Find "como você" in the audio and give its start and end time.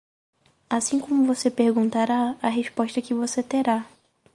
0.99-1.51